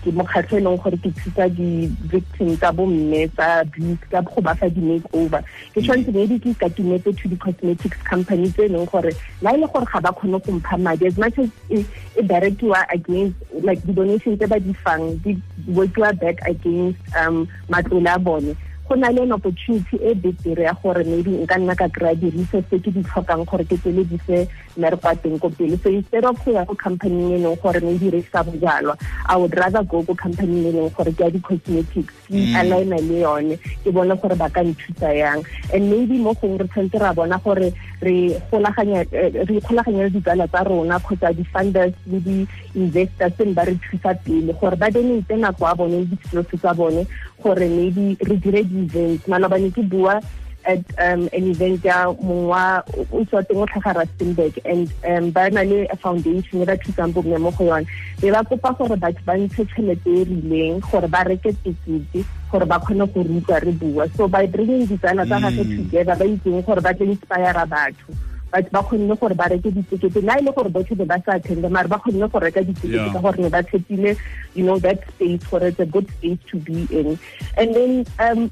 ke 0.03 0.11
mokgatlho 0.13 0.57
e 0.57 0.61
leng 0.61 0.77
gore 0.77 0.97
ke 0.97 1.09
thusa 1.17 1.49
di-victim 1.49 2.57
tsa 2.57 2.71
bomme 2.71 3.27
tsa 3.35 3.61
abuse 3.65 4.05
ka 4.11 4.21
go 4.21 4.41
ba 4.41 4.53
fa 4.55 4.69
di-make 4.69 5.05
over 5.13 5.41
ke 5.73 5.81
tshwanetse 5.81 6.13
maybe 6.13 6.39
ke 6.39 6.53
to 6.55 7.27
di-cosmetics 7.27 7.97
company 8.09 8.49
tse 8.51 8.65
e 8.65 8.71
leng 8.73 8.85
gore 8.85 9.11
la 9.41 9.53
e 9.53 9.57
le 9.57 9.67
gore 9.67 9.85
ga 9.93 9.99
ba 9.99 10.11
kgone 10.13 10.39
go 10.45 10.51
mpha 10.51 10.77
madi. 10.77 11.05
As 11.07 11.17
much 11.17 11.37
as 11.39 11.49
e 11.69 11.85
directiwa 12.21 12.85
against 12.93 13.35
like 13.63 13.81
di-donation 13.85 14.37
tse 14.37 14.47
ba 14.47 14.59
di 14.59 14.73
fang 14.73 15.17
di 15.25 15.37
workiwa 15.73 16.13
back 16.19 16.37
against 16.45 16.99
um 17.17 17.47
matlole 17.69 18.09
a 18.09 18.19
bone 18.19 18.55
go 18.91 18.97
na 18.97 19.07
le 19.09 19.21
an 19.23 19.31
opportunity 19.31 19.95
e 20.03 20.13
betere 20.13 20.63
ya 20.63 20.73
gore 20.73 21.03
maybe 21.03 21.31
nka 21.31 21.57
nna 21.57 21.75
ka 21.75 21.87
kry-a 21.87 22.15
di-resource 22.15 22.67
tse 22.67 22.79
ke 22.83 22.91
di 22.91 22.99
tlhokang 23.07 23.47
gore 23.47 23.63
ke 23.63 23.79
tsweledise 23.79 24.51
mere 24.75 24.97
kwa 24.99 25.15
teng 25.15 25.39
ko 25.39 25.47
pele 25.49 25.79
so 25.79 25.87
instead 25.87 26.25
of 26.27 26.35
go 26.43 26.51
ya 26.51 26.65
ko 26.67 26.75
company 26.75 27.35
e 27.35 27.39
leng 27.39 27.55
gore 27.63 27.79
maybe 27.79 28.11
re 28.11 28.19
sa 28.27 28.43
bojalwa 28.43 28.97
i 29.31 29.35
would 29.39 29.55
rather 29.55 29.83
go 29.87 30.03
ko 30.03 30.11
company 30.15 30.67
e 30.67 30.71
leng 30.75 30.91
gore 30.91 31.11
ke 31.15 31.23
ya 31.23 31.31
di-cosmetics 31.31 32.15
ke 32.27 32.35
mm. 32.35 32.55
aligna 32.59 32.99
le 32.99 33.17
yone 33.23 33.55
ke 33.79 33.89
bone 33.95 34.11
gore 34.19 34.35
ba 34.35 34.51
ka 34.51 34.59
nthusa 34.59 35.15
yang 35.15 35.39
and 35.71 35.87
maybe 35.87 36.19
mo 36.19 36.35
gongwe 36.35 36.59
re 36.59 36.67
tshwanetse 36.67 36.99
ra 36.99 37.15
bona 37.15 37.39
gore 37.39 37.71
re 38.03 38.35
golaganya 38.51 39.07
eh, 39.15 39.31
re 39.31 39.55
ikgolaganya 39.55 40.03
le 40.03 40.11
ditsala 40.19 40.47
tsa 40.51 40.67
rona 40.67 40.99
kgotsa 40.99 41.31
di-funders 41.31 41.95
le 42.11 42.19
di-investors 42.19 43.39
tse 43.39 43.47
ba 43.55 43.63
re 43.63 43.79
thusa 43.79 44.11
pele 44.19 44.51
gore 44.59 44.75
ba 44.75 44.91
donate 44.91 45.35
nako 45.39 45.63
ya 45.63 45.75
bone 45.79 45.95
le 46.03 46.05
di-skills 46.11 46.51
tsa 46.59 46.75
bone 46.75 47.07
gore 47.43 47.67
maybe 47.67 48.17
re 48.21 48.35
dire 48.37 48.63
di-event 48.63 49.27
malobane 49.27 49.73
ke 49.73 49.81
bua 49.83 50.21
at 50.65 50.79
um, 50.99 51.29
an 51.33 51.43
event 51.49 51.83
ya 51.85 52.05
mongwa 52.21 52.83
o 53.11 53.25
tswa 53.25 53.41
teng 53.43 53.57
o 53.57 53.65
tlhaga 53.65 53.93
rustenburg 53.99 54.53
and 54.65 54.93
um, 55.09 55.31
ba 55.31 55.49
na 55.49 55.61
le 55.65 55.87
a 55.89 55.97
foundation 55.97 56.61
e 56.61 56.65
ba 56.65 56.77
thusang 56.77 57.13
bomme 57.13 57.37
mo 57.41 57.51
go 57.51 57.65
yone. 57.65 57.85
Be 58.21 58.29
ba 58.29 58.43
kopa 58.45 58.77
gore 58.77 58.97
batho 58.97 59.25
ba 59.25 59.33
ntshe 59.37 59.65
tšhelete 59.65 60.05
e 60.05 60.23
rileng 60.29 60.81
gore 60.85 61.07
ba 61.09 61.25
reke 61.25 61.49
tekete 61.65 62.25
gore 62.51 62.65
ba 62.65 62.79
kgone 62.79 63.09
go 63.09 63.57
re 63.57 63.71
bua. 63.71 64.05
So 64.15 64.27
by 64.27 64.45
bringing 64.45 64.85
ditsala 64.85 65.25
tsa 65.25 65.41
gage 65.41 65.65
mm. 65.65 65.77
together 65.77 66.15
ba 66.15 66.25
itseng 66.25 66.61
gore 66.65 66.81
ba 66.81 66.93
tla 66.93 67.05
inspire 67.09 67.65
batho 67.65 68.30
batho 68.51 68.69
ba 68.71 68.83
kgonne 68.83 69.15
gore 69.19 69.35
ba 69.35 69.47
reke 69.47 69.71
ditekete 69.71 70.21
nna 70.21 70.37
e 70.39 70.43
le 70.43 70.51
gore 70.51 70.69
botlhe 70.69 70.95
be 70.97 71.05
ba 71.05 71.17
sa 71.25 71.39
attende 71.39 71.69
mare 71.71 71.87
ba 71.87 71.99
kgonne 72.03 72.27
go 72.31 72.39
reka 72.39 72.63
ditekete 72.63 73.13
ka 73.13 73.19
gore 73.19 73.49
ba 73.49 73.63
tshepile 73.63 74.15
you 74.53 74.63
know 74.65 74.77
that 74.79 74.99
space 75.15 75.43
for 75.43 75.63
it's 75.63 75.79
a 75.79 75.85
good 75.85 76.07
space 76.17 76.39
to 76.51 76.57
be 76.57 76.87
in. 76.91 77.17
And 77.57 77.75
then 77.75 78.05
um 78.19 78.51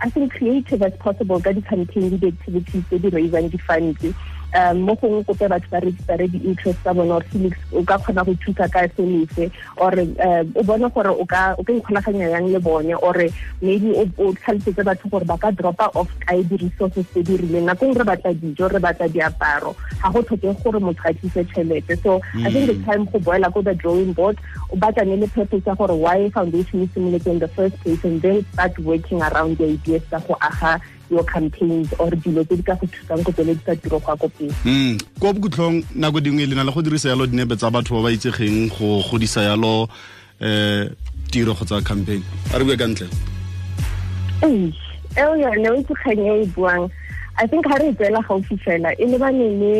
i 0.00 0.10
think 0.10 0.32
creative 0.34 0.82
as 0.82 0.94
possible 0.98 1.40
ka 1.40 1.52
di-campaign 1.52 2.10
le 2.10 2.18
di-activities 2.18 2.84
tse 2.90 2.98
di 2.98 3.08
raisang 3.10 3.50
di-funds 3.50 4.02
um 4.54 4.80
mo 4.86 4.94
gongwe 4.94 5.24
kope 5.24 5.48
batho 5.48 5.68
ba 5.70 5.80
registere 5.80 6.28
di-interest 6.30 6.78
tsa 6.82 6.94
bone 6.94 7.10
or 7.10 7.24
felix 7.32 7.58
o 7.72 7.82
ka 7.82 7.98
kgona 7.98 8.24
go 8.24 8.34
thusa 8.38 8.68
ka 8.70 8.86
selefe 8.96 9.50
or 9.76 9.92
o 10.54 10.62
bone 10.62 10.88
gore 10.94 11.10
o 11.10 11.24
ka 11.26 11.56
ikgolaganya 11.58 12.30
yang 12.30 12.46
le 12.52 12.60
bone 12.60 12.94
or 12.94 13.16
maybe 13.60 13.90
o 13.98 14.32
tlhalosetse 14.32 14.82
batho 14.86 15.10
gore 15.10 15.24
ba 15.24 15.36
ka 15.38 15.50
dropa 15.50 15.90
off 15.94 16.08
kae 16.26 16.42
di-resources 16.42 17.06
tse 17.10 17.22
di 17.22 17.36
rileng. 17.36 17.66
Nako 17.66 17.92
re 17.98 18.04
batla 18.04 18.34
dijo 18.34 18.70
re 18.70 18.78
batla 18.78 19.08
diaparo 19.08 19.74
ga 20.02 20.10
go 20.10 20.22
tlhokege 20.22 20.62
gore 20.62 20.80
motho 20.80 21.02
a 21.08 21.12
tlise 21.14 21.42
tšhelete. 21.50 21.98
So 22.02 22.20
i 22.46 22.50
think 22.50 22.70
it's 22.70 22.84
time 22.86 23.04
go 23.10 23.18
boela 23.18 23.52
ko 23.52 23.62
the 23.62 23.74
drawing 23.74 24.12
board 24.12 24.38
o 24.70 24.76
batlane 24.76 25.18
le 25.18 25.26
purpose 25.26 25.66
ya 25.66 25.74
gore 25.74 25.94
why 25.94 26.30
foundation 26.30 26.88
simulate 26.94 27.26
in 27.26 27.38
the 27.38 27.48
first 27.48 27.74
place 27.82 28.04
and 28.04 28.22
then 28.22 28.44
start 28.52 28.78
working 28.78 29.22
around 29.22 29.58
the 29.58 29.64
ideas 29.64 30.02
tsa 30.10 30.22
go 30.28 30.36
aga 30.40 30.80
your 31.14 31.26
campaigns 31.30 31.94
or 32.02 32.10
dilo 32.10 32.42
tse 32.44 32.58
di 32.58 32.64
ka 32.66 32.74
go 32.74 32.86
thusang 32.90 33.22
go 33.22 33.30
tsweledisa 33.32 33.78
tiro 33.78 33.98
go 34.02 34.10
ya 34.10 34.16
ko 34.18 34.28
pele 34.34 34.52
mm 34.66 34.94
ko 35.22 35.32
bokhutlhong 35.32 35.78
nako 35.94 36.18
dingwe 36.20 36.50
le 36.50 36.54
na 36.58 36.66
le 36.66 36.74
go 36.74 36.82
dirisa 36.82 37.14
yalo 37.14 37.30
dinepe 37.30 37.56
tsa 37.56 37.70
batho 37.70 37.94
ba 37.96 38.08
ba 38.08 38.14
itsegeng 38.16 38.68
go 38.74 38.98
godisa 39.06 39.46
yalo 39.46 39.86
eh 40.42 40.90
tiro 41.34 41.54
kgotsa 41.54 41.82
campaign. 41.82 42.22
A 42.54 42.58
re 42.58 42.64
bue 42.64 42.76
ka 42.76 42.86
ntle? 42.86 43.06
Eo 45.18 45.34
yone 45.34 45.68
o 45.70 45.74
e 45.78 46.42
e 46.42 46.46
buang 46.54 46.90
i 47.42 47.46
think 47.46 47.66
ha 47.66 47.78
re 47.82 47.90
tseela 47.98 48.20
gaufi 48.22 48.56
fela 48.62 48.94
e 48.98 49.06
lebane 49.06 49.46
le 49.60 49.74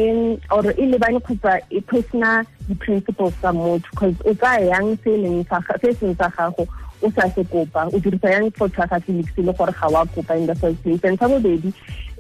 or 0.51 0.67
e 0.67 0.87
lebane 0.91 1.21
kgotsa 1.23 1.59
e 1.71 1.81
personal 1.81 2.43
di-principles 2.69 3.35
tsa 3.41 3.53
motho 3.53 3.87
because 3.91 4.15
o 4.27 4.35
tsaya 4.35 4.67
yang 4.75 4.99
se 5.05 5.95
seng 5.95 6.15
sa 6.19 6.29
gago 6.37 6.67
o 7.05 7.11
sa 7.13 7.29
se 7.29 7.45
kopa 7.45 7.87
o 7.93 8.01
dirisa 8.01 8.33
yang 8.33 8.51
photo 8.57 8.81
ya 8.81 8.87
ga 8.89 8.99
felix 9.05 9.29
le 9.37 9.53
gore 9.53 9.73
ga 9.81 9.89
wa 9.93 10.05
kopa 10.07 10.37
in 10.37 10.47
the 10.47 10.55
first 10.55 10.83
place. 10.83 11.05
And 11.05 11.19
sa 11.19 11.29
bobedi 11.29 11.73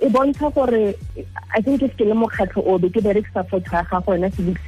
e 0.02 0.08
bontsha 0.12 0.52
gore 0.54 0.94
i 1.56 1.60
think 1.60 1.82
if 1.82 1.96
ke 1.96 2.04
le 2.04 2.14
mokgatlho 2.14 2.66
o 2.66 2.78
be 2.78 2.90
ke 2.90 3.00
berekisa 3.00 3.48
photo 3.48 3.70
ya 3.72 3.82
gago 3.88 4.12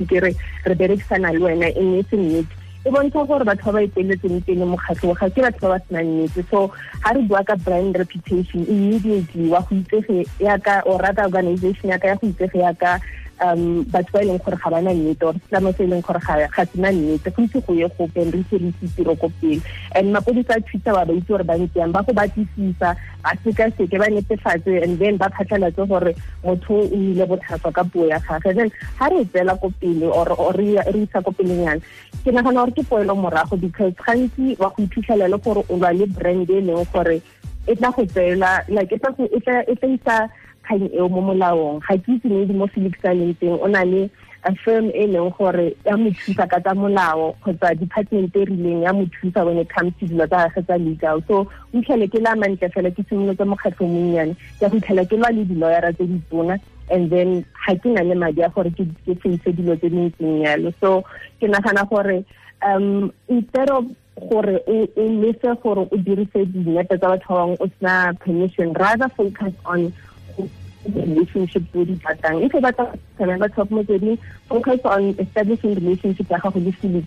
ke 0.09 0.21
re 0.25 0.33
re 0.65 0.75
berekisana 0.75 1.33
le 1.37 1.41
wena 1.45 1.69
e 1.69 2.03
se 2.09 2.17
nnete 2.17 2.55
e 2.87 2.91
bontsha 2.91 3.27
gore 3.27 3.45
batho 3.45 3.73
ba 3.73 3.73
ba 3.77 3.83
ipeletseng 3.83 4.41
pele 4.47 4.65
mokgatlho 4.65 5.13
ga 5.19 5.29
ke 5.29 5.43
batho 5.43 5.69
ba 5.69 5.75
ba 5.75 5.85
senang 5.85 6.07
nnete. 6.07 6.47
So 6.51 6.73
ga 7.03 7.11
re 7.13 7.23
bua 7.27 7.45
ka 7.45 7.57
brand 7.57 7.99
reputation 7.99 8.65
immediately 8.65 9.49
wa 9.51 9.61
go 9.61 9.77
itsege 9.77 10.25
yaka 10.41 10.83
or 10.87 10.99
rather 11.03 11.25
organization 11.25 11.91
yaka 11.91 12.15
ya 12.15 12.17
go 12.17 12.27
itsege 12.31 12.63
yaka 12.63 13.01
um 13.41 13.85
batho 13.85 14.13
ba 14.13 14.23
e 14.23 14.27
leng 14.27 14.41
gore 14.41 14.57
ga 14.57 14.71
ba 14.71 14.81
nnete 14.81 15.23
or 15.23 15.35
setlamo 15.35 15.73
se 15.77 15.85
e 15.85 15.87
leng 15.87 16.03
gore 16.03 16.21
ga 16.21 16.65
se 16.65 16.77
na 16.81 16.91
nnete 16.91 17.31
go 17.35 17.43
itse 17.43 17.61
go 17.67 17.73
ye 17.75 17.89
gope 17.99 18.17
re 18.17 18.39
itse 18.41 18.57
re 18.59 18.69
itse 18.73 18.87
tiro 18.97 19.15
ko 19.17 19.29
pele 19.41 19.61
and 19.95 20.15
mapodisa 20.15 20.57
a 20.57 20.61
thusa 20.61 20.91
ba 20.93 21.05
ba 21.05 21.13
itse 21.13 21.29
gore 21.29 21.45
ba 21.45 21.55
ntse 21.59 21.77
yang 21.79 21.93
ba 21.93 22.03
go 22.03 22.13
batlisisa 22.13 22.97
ba 23.23 23.31
sekaseke 23.45 23.97
ba 23.99 24.09
netefatse 24.09 24.83
and 24.83 24.99
then 24.99 25.17
ba 25.17 25.29
phatlhalatse 25.29 25.85
gore 25.89 26.15
motho 26.45 26.81
o 26.81 26.97
ile 26.97 27.25
botlhaswa 27.27 27.73
ka 27.73 27.85
puo 27.85 28.09
ya 28.09 28.19
gage 28.25 28.51
then 28.57 28.71
ga 28.99 29.07
re 29.13 29.25
tsela 29.29 29.53
ko 29.61 29.69
pele 29.81 30.09
or 30.09 30.57
re 30.57 30.81
isa 30.97 31.21
ko 31.21 31.31
pelenyana 31.33 31.81
ke 32.25 32.33
nagana 32.33 32.65
gore 32.65 32.73
ke 32.73 32.83
poelo 32.89 33.15
morago 33.15 33.61
because 33.61 33.93
gantsi 34.01 34.57
wa 34.59 34.73
go 34.73 34.83
iphitlhela 34.83 35.29
le 35.29 35.39
gore 35.39 35.61
o 35.69 35.77
lwa 35.77 35.93
le 35.93 36.07
brand 36.07 36.49
e 36.51 36.61
leng 36.61 36.87
gore 36.93 37.21
e 37.67 37.75
tla 37.75 37.91
go 37.91 38.03
tseela 38.07 38.65
like 38.69 38.93
e 38.93 38.99
tla 38.99 39.61
isa 39.87 40.17
kgang 40.67 40.91
eo 40.93 41.09
mo 41.09 41.21
molaong. 41.23 41.81
Ga 41.87 41.97
ke 41.97 42.19
itse 42.19 42.53
mo 42.53 42.67
felix 42.67 42.99
a 43.05 43.15
leng 43.15 43.35
teng 43.41 43.59
o 43.63 43.67
na 43.71 43.83
le 43.87 44.11
firm 44.63 44.91
e 44.95 45.07
leng 45.07 45.31
gore 45.39 45.75
ya 45.87 45.97
mo 45.97 46.11
thusa 46.11 46.47
ka 46.51 46.59
tsa 46.61 46.75
molao 46.75 47.35
kgotsa 47.43 47.79
department 47.79 48.35
e 48.37 48.45
rileng 48.45 48.83
ya 48.83 48.93
mo 48.93 49.07
thusa 49.15 49.47
when 49.47 49.59
it 49.59 49.69
comes 49.71 49.95
to 49.99 50.07
dilo 50.07 50.27
tsa 50.27 50.51
gage 50.51 50.67
tsa 50.67 50.77
legal. 50.79 51.23
So 51.29 51.47
o 51.47 51.75
itlhele 51.75 52.11
ke 52.11 52.19
la 52.19 52.35
mantle 52.35 52.71
fela 52.75 52.91
ke 52.91 53.07
simolotse 53.07 53.47
mokgatlho 53.47 53.87
monnyane. 53.87 54.35
Ke 54.59 54.71
go 54.71 54.77
itlhela 54.77 55.07
ke 55.07 55.15
lwa 55.15 55.31
le 55.31 55.47
tse 55.47 56.61
and 56.91 57.11
then 57.11 57.45
ga 57.67 57.75
ke 57.75 57.87
na 57.91 58.03
le 58.03 58.15
madi 58.15 58.43
a 58.43 58.49
gore 58.49 58.71
ke 58.71 58.87
face 59.23 59.51
dilo 59.59 59.75
tse 59.77 59.91
di 59.91 59.99
ntseng 60.07 60.43
yalo 60.47 60.73
so 60.81 61.03
ke 61.41 61.51
nagana 61.51 61.83
gore 61.91 62.23
um 62.63 63.11
instead 63.29 63.71
of 63.71 63.85
gore 64.31 64.61
o 64.67 64.77
lese 65.23 65.51
gore 65.63 65.87
o 65.91 65.97
dirise 66.07 66.47
dinepe 66.53 66.95
tsa 66.99 67.11
batho 67.11 67.35
ba 67.35 67.43
bangwe 67.43 67.57
o 67.61 67.67
sena 67.79 68.15
permission 68.23 68.73
rather 68.75 69.09
focus 69.17 69.55
on 69.65 69.93
relationship 70.95 71.65
tse 71.73 71.85
di 71.85 71.95
batlang. 71.99 72.43
E 72.43 72.49
o 72.53 72.61
batla 72.61 72.95
tsena 73.17 73.39
ba 73.39 73.49
top 73.49 73.71
motsweding 73.71 74.19
focus 74.49 74.81
on 74.85 75.15
establishing 75.19 75.75
relationship 75.75 76.31
ya 76.31 76.39
gago 76.39 76.61
le 76.61 76.73
felix 76.73 77.07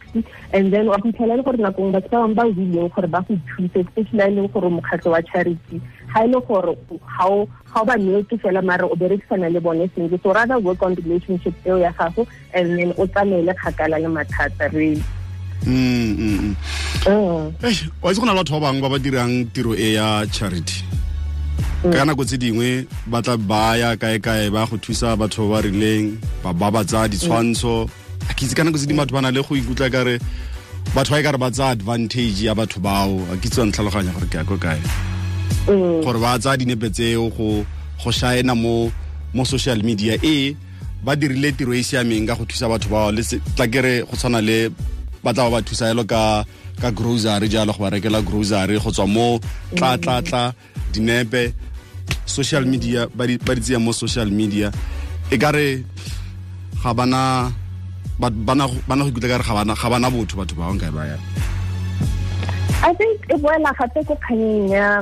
and 0.54 0.74
then 0.74 0.88
wa 0.88 0.98
go 0.98 1.10
itlhela 1.10 1.38
le 1.38 1.44
gore 1.44 1.58
nakong 1.58 1.94
batho 1.94 2.10
ba 2.12 2.28
bangwe 2.28 2.36
ba 2.36 2.44
wileng 2.44 2.92
gore 2.92 3.08
ba 3.08 3.24
go 3.28 3.38
thuse 3.48 3.76
especially 3.76 4.20
e 4.20 4.32
leng 4.36 4.52
gore 4.52 4.70
mokgatlho 4.70 5.12
wa 5.12 5.22
charity 5.22 5.82
ga 6.14 6.24
e 6.24 6.28
le 6.28 6.40
gore 6.42 6.76
ga 6.92 7.26
o 7.28 7.48
ba 7.86 7.96
neetse 7.96 8.36
fela 8.42 8.62
mare 8.62 8.84
o 8.84 8.96
berekisana 8.96 9.52
le 9.52 9.60
bone 9.60 9.88
sentle. 9.96 10.20
So 10.22 10.34
rather 10.34 10.60
work 10.60 10.84
on 10.84 10.96
relationship 10.96 11.56
eo 11.66 11.78
ya 11.78 11.92
gago 11.94 12.28
and 12.54 12.78
then 12.78 12.94
o 12.98 13.08
tsamaele 13.08 13.54
kgakala 13.56 14.02
le 14.02 14.10
mathata 14.12 14.68
really. 14.74 15.04
Mm 15.64 16.16
mm 16.20 16.56
wa 18.02 18.12
itse 18.12 18.20
go 18.20 18.26
na 18.26 18.34
le 18.34 18.44
batho 18.44 18.60
ba 18.60 18.68
bangwe 18.68 18.82
ba 18.82 18.90
ba 18.90 19.00
dirang 19.00 19.48
tiro 19.54 19.72
e 19.72 19.96
ya 19.96 20.26
charity 20.28 20.89
ka 21.80 22.06
nako 22.06 22.26
tse 22.28 22.38
dingwe 22.38 22.84
ba 23.08 23.22
tla 23.24 23.38
baya 23.38 23.96
kae-kae 23.96 24.52
ba 24.52 24.68
go 24.68 24.76
thusa 24.78 25.16
batho 25.16 25.48
ba 25.48 25.64
rileng 25.64 26.20
ba 26.44 26.52
ba 26.52 26.68
ba 26.72 26.84
tsaya 26.84 27.08
ditshwantsho. 27.08 27.88
A 28.28 28.34
ke 28.36 28.44
itse 28.44 28.56
ka 28.56 28.64
nako 28.68 28.76
tse 28.76 28.88
dingwe 28.88 29.08
batho 29.08 29.16
ba 29.16 29.22
na 29.24 29.32
le 29.32 29.40
go 29.40 29.56
ikutlwa 29.56 29.88
kare 29.88 30.20
batho 30.92 31.12
ba 31.16 31.20
e 31.20 31.24
kare 31.24 31.38
ba 31.40 31.48
tsaya 31.48 31.72
advantage 31.72 32.44
ya 32.44 32.52
batho 32.52 32.84
bao. 32.84 33.24
A 33.32 33.40
ke 33.40 33.48
itse 33.48 33.64
wa 33.64 33.66
ntlhaloganya 33.72 34.12
gore 34.12 34.28
ke 34.28 34.38
ya 34.38 34.44
ko 34.44 34.58
kae. 34.60 34.82
Gore 36.04 36.20
ba 36.20 36.36
tsaya 36.36 36.60
dinepe 36.60 36.92
tseo 36.92 37.32
go 37.32 37.64
go 38.04 38.10
shaena 38.12 38.56
mo 38.60 38.92
mo 39.34 39.44
social 39.48 39.80
media 39.80 40.20
e 40.20 40.56
ba 41.00 41.16
dirile 41.16 41.56
tiro 41.56 41.72
e 41.72 41.80
e 41.80 41.84
siameng 41.84 42.28
ka 42.28 42.36
go 42.36 42.44
thusa 42.44 42.68
batho 42.68 42.92
bao. 42.92 43.08
Le 43.16 43.24
tla 43.56 43.72
kere 43.72 44.04
go 44.04 44.20
tshwana 44.20 44.44
le 44.44 44.68
ba 45.24 45.32
tla 45.32 45.48
ba 45.48 45.58
ba 45.58 45.62
thusa 45.64 45.88
yalo 45.88 46.04
ka 46.04 46.44
ka 46.82 46.92
grocery 46.92 47.48
jalo 47.48 47.72
go 47.72 47.88
ba 47.88 47.96
rekela 47.96 48.20
grocery 48.20 48.76
go 48.84 48.92
tswa 48.92 49.08
mo 49.08 49.40
tla 49.80 49.96
tla 49.96 50.20
tla 50.22 50.52
dinepe 50.92 51.54
social 52.26 52.66
media 52.66 53.08
ba 53.08 53.26
di 53.26 53.38
tseya 53.38 53.80
mo 53.80 53.92
social 53.92 54.30
media. 54.32 54.72
E 55.32 55.38
kare 55.38 55.84
ga 56.84 56.94
bana 56.94 57.52
bana 58.20 58.68
go 58.68 59.10
ikutlwa 59.10 59.40
kare 59.40 59.44
ga 59.44 59.90
bana 59.90 60.10
botho 60.10 60.36
batho 60.38 60.56
ba 60.56 60.74
nka 60.74 60.92
ba 60.92 61.06
yana 61.08 61.40
I 62.82 62.94
think 62.94 63.28
e 63.28 63.36
boela 63.36 63.76
gape 63.76 64.08
ko 64.08 64.16
kganyeng 64.16 64.72
ya 64.72 65.02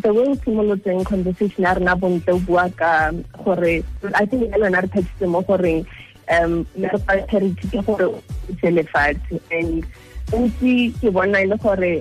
the 0.00 0.12
way 0.14 0.32
o 0.32 0.36
simolotseng 0.40 1.04
conversation 1.04 1.64
ya 1.64 1.74
rena 1.74 1.94
bontle 1.94 2.32
o 2.32 2.38
bua 2.40 2.72
ka 2.72 3.12
gore 3.44 3.84
I 4.16 4.24
think 4.24 4.48
ya 4.48 4.56
lona 4.56 4.80
re 4.80 4.88
phetsitse 4.88 5.28
mo 5.28 5.44
goreng 5.44 5.84
um 6.32 6.64
ya 6.72 6.88
charity 7.28 7.68
ke 7.68 7.84
gore 7.84 8.16
o 8.16 8.22
tselefatshe 8.56 9.36
and 9.52 9.84
ntsi 10.32 10.96
ke 10.96 11.12
bona 11.12 11.44
e 11.44 11.52
le 11.52 11.56
gore 11.60 12.00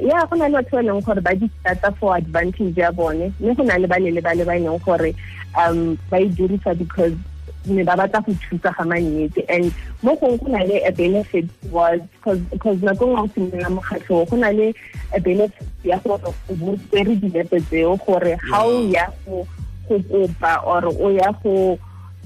ya 0.00 0.26
go 0.26 0.36
na 0.36 0.48
le 0.48 0.56
batho 0.58 0.76
ba 0.76 0.82
leng 0.82 1.02
gore 1.04 1.20
ba 1.20 1.34
di 1.34 1.50
starta 1.60 1.92
for 1.98 2.16
advantage 2.16 2.76
ya 2.76 2.90
bone 2.92 3.32
mme 3.40 3.54
go 3.54 3.62
na 3.64 3.76
le 3.76 3.86
ba 3.86 3.98
le 3.98 4.20
ba 4.20 4.34
le 4.34 4.44
ba 4.44 4.54
leng 4.58 4.78
gore 4.84 5.14
um 5.56 5.98
ba 6.10 6.18
e 6.18 6.28
dirisa 6.28 6.74
because 6.78 7.12
ne 7.66 7.82
ba 7.82 7.96
batla 7.96 8.20
go 8.24 8.32
thusa 8.44 8.70
ga 8.76 8.84
mannete 8.84 9.44
and 9.48 9.72
mo 10.02 10.14
gongwe 10.16 10.38
go 10.40 10.48
na 10.52 10.62
le 10.64 10.76
a 10.84 10.92
benefit 10.92 11.48
was 11.70 12.00
because 12.50 12.78
nako 12.84 13.04
nngwe 13.06 13.20
o 13.20 13.28
simolola 13.32 13.70
mokgatlho 13.76 14.24
go 14.28 14.36
na 14.36 14.50
le 14.52 14.74
a 15.12 15.20
benefit 15.20 15.68
ya 15.84 15.98
gore 16.04 16.20
o 16.28 16.52
botsere 16.54 17.14
dinepe 17.16 17.60
tseo 17.68 17.96
gore 18.06 18.36
ga 18.50 18.58
o 18.64 18.84
ya 18.88 19.08
go 19.24 19.46
kopa 19.88 20.52
or 20.64 20.84
o 20.88 21.08
ya 21.10 21.32
go 21.42 21.78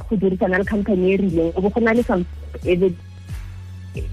go 0.08 0.16
dirisana 0.16 0.58
le 0.58 0.64
company 0.64 1.12
e 1.14 1.16
rileng 1.16 1.52
o 1.54 1.60
bo 1.60 1.68
go 1.70 1.80
na 1.80 1.92
le 1.92 2.02
some 2.02 2.24
I 3.96 4.04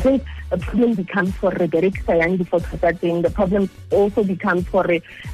think 0.00 0.24
the 0.50 0.58
problem 0.58 0.94
becomes 0.94 1.34
for 1.36 1.50
re 1.50 1.66
berekisa 1.66 2.20
yang 2.20 2.36
di-photo 2.36 2.76
tsa 2.76 2.92
teng 2.96 3.22
the 3.22 3.32
problem 3.32 3.68
also 3.92 4.22
becomes 4.24 4.68
for 4.68 4.84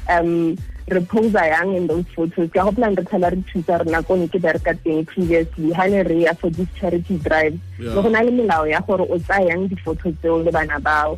um 0.07 0.55
re 0.87 1.01
posa 1.01 1.41
yang 1.49 1.75
in 1.75 1.87
those 1.87 2.05
photos. 2.15 2.49
Ke 2.53 2.61
gopolang 2.61 2.95
re 2.97 3.03
tlhola 3.03 3.31
re 3.33 3.41
thusa 3.49 3.81
re 3.81 3.89
nako 3.89 4.17
ne 4.21 4.27
ke 4.27 4.37
bereka 4.37 4.73
teng 4.85 5.05
previously 5.05 5.73
ha 5.73 5.85
ne 5.87 6.03
re 6.03 6.23
ya 6.25 6.33
for 6.33 6.49
this 6.51 6.67
charity 6.79 7.17
drive. 7.17 7.57
Le 7.79 8.01
go 8.01 8.09
na 8.09 8.21
le 8.21 8.31
melao 8.31 8.69
ya 8.69 8.79
gore 8.85 9.01
o 9.01 9.17
tsaya 9.17 9.49
yang 9.49 9.67
di-photo 9.67 10.11
tseo 10.21 10.43
le 10.45 10.51
bana 10.51 10.79
bao. 10.79 11.17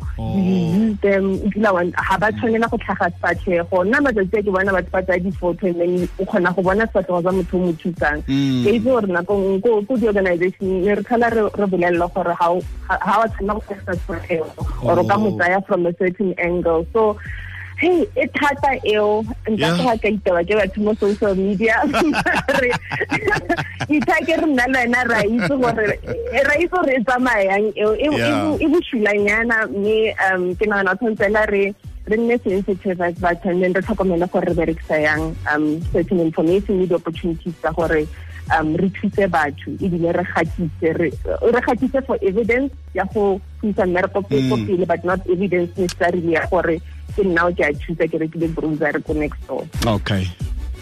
Them 1.04 1.36
ga 1.52 2.16
ba 2.18 2.32
tshwanela 2.32 2.70
go 2.70 2.78
tlhaga 2.80 3.12
sefatlhego 3.12 3.84
nna 3.84 4.00
matsatsi 4.00 4.40
a 4.40 4.42
ke 4.42 4.50
bona 4.50 4.72
batho 4.72 4.90
ba 4.90 5.02
tsaya 5.02 5.20
di-photo 5.20 5.72
then 5.72 6.08
o 6.18 6.24
kgona 6.24 6.54
go 6.56 6.62
bona 6.62 6.86
sefatlhego 6.88 7.22
sa 7.22 7.30
motho 7.36 7.56
o 7.56 7.60
mo 7.68 7.72
thusang. 7.76 8.24
Ke 8.24 8.70
itse 8.72 8.88
gore 8.88 9.06
nakong 9.06 9.60
ko 9.60 9.92
di-organization 9.96 10.80
ne 10.80 10.94
re 10.96 11.02
tlhola 11.04 11.28
re 11.28 11.66
bolelela 11.68 12.08
gore 12.08 12.34
ga 12.40 12.48
wa 13.20 13.28
tshwanela 13.28 13.52
go 13.52 13.62
tlhaga 13.68 13.92
sefatlhego 14.00 14.48
or 14.88 14.98
o 14.98 15.04
ka 15.04 15.16
mo 15.20 15.30
tsaya 15.36 15.60
from 15.68 15.84
a 15.84 15.92
certain 16.00 16.32
angle. 16.40 16.86
So 16.92 17.20
Hey, 17.78 18.06
it's 18.16 18.36
hot 18.38 18.60
by 18.60 18.80
ill. 18.84 19.24
And 19.46 19.58
that's 19.58 19.80
social 20.96 21.34
media. 21.34 21.82
You 23.88 24.00
take 24.00 24.28
it 24.28 24.46
none 24.46 24.76
and 24.76 24.94
a 24.94 25.04
raíz 25.04 25.48
or 25.48 25.70
a 25.70 25.96
raíz 26.44 26.72
or 26.72 26.90
is 26.90 27.04
me, 29.70 30.12
um, 30.12 30.54
on 30.72 30.88
salary. 31.16 31.74
re 32.08 32.16
nne 32.16 32.36
sensitive 32.42 33.00
as 33.06 33.14
batho 33.24 33.50
and 33.52 33.62
then 33.62 33.72
re 33.76 33.82
tlhokomela 33.86 34.26
gore 34.32 34.46
re 34.48 34.54
berekisa 34.58 34.96
yang 35.04 35.22
um 35.52 35.64
certain 35.92 36.20
information 36.26 36.80
le 36.80 36.86
di-opportunities 36.90 37.56
tsa 37.60 37.72
gore 37.78 38.00
um 38.58 38.76
re 38.76 38.88
thuse 38.88 39.26
batho 39.28 39.70
ebile 39.80 40.12
re 40.12 40.24
gatise 40.34 40.88
re 40.98 41.60
gatise 41.66 42.00
for 42.06 42.18
evidence 42.22 42.72
ya 42.94 43.04
go 43.14 43.40
thusa 43.60 43.86
mmereko 43.86 44.22
ko 44.22 44.34
Mm. 44.38 44.66
pele 44.66 44.86
but 44.86 45.04
not 45.04 45.20
evidence 45.30 45.70
necessarily 45.76 46.32
ya 46.32 46.46
gore 46.50 46.80
ke 47.16 47.22
nna 47.24 47.44
o 47.48 47.52
ke 47.52 47.64
a 47.64 47.72
thusa 47.74 48.06
ke 48.08 48.18
rekile 48.24 48.48
browser 48.54 49.00
ko 49.02 49.12
next 49.12 49.40
door 49.48 49.64
okay. 49.86 50.28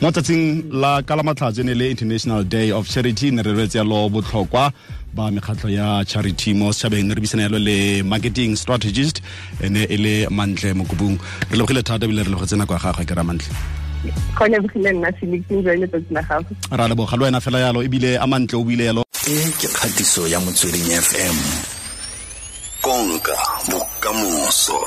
Mo 0.01 0.11
tsatsing 0.13 0.69
la 0.77 1.01
ka 1.01 1.17
la 1.17 1.23
matlhatso 1.25 1.65
ne 1.65 1.73
le 1.73 1.89
international 1.91 2.45
day 2.45 2.71
of 2.71 2.85
charity 2.89 3.31
ne 3.31 3.41
re 3.43 3.53
retse 3.57 3.79
yalo 3.81 4.11
botlhokwa 4.13 4.69
ba 5.17 5.31
mekgatlho 5.33 5.71
ya 5.73 6.05
charity 6.05 6.53
mo 6.53 6.69
setšhabeng. 6.69 7.09
Re 7.17 7.21
bisana 7.25 7.49
yalo 7.49 7.57
le 7.59 8.03
marketing 8.03 8.57
strategist 8.57 9.23
ene 9.65 9.73
ne 9.73 9.87
e 9.89 9.97
le 9.97 10.15
mantle 10.29 10.75
mokopung 10.77 11.17
re 11.51 11.57
lebogile 11.57 11.83
thata 11.83 12.05
ebile 12.05 12.23
re 12.25 12.31
lebogetse 12.31 12.61
nako 12.61 12.77
ya 12.77 12.81
gagwe 12.85 13.05
ke 13.09 13.15
ra 13.17 13.25
mantle 13.25 13.55
kgone 14.35 14.61
bogile 14.61 14.93
nna 14.93 15.13
felix 15.13 15.43
enjoy 15.51 15.77
letsatsi 15.77 16.15
la 16.15 16.23
gago 16.23 16.53
ra 16.71 16.89
leboga 16.89 17.17
le 17.17 17.25
wena 17.25 17.41
fela 17.41 17.59
yalo 17.61 17.83
ebile 17.83 18.19
a 18.19 18.27
mantle 18.27 18.59
o 18.59 18.65
buile 18.65 18.85
yalo. 18.85 19.03
E 19.27 19.37
ke 19.61 19.69
kgatiso 19.69 20.29
ya 20.29 20.41
motsweding 20.41 20.87
fm 21.03 21.37
konka 22.81 23.37
bokamoso 23.71 24.81